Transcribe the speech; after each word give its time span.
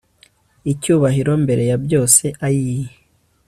icyubahiro 0.71 1.31
mbere 1.43 1.63
ya 1.69 1.77
byose, 1.85 2.23
ayii 2.47 2.87